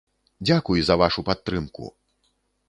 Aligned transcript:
Дзякуй 0.47 0.79
за 0.87 0.95
вашу 1.01 1.25
падтрымку! 1.29 1.93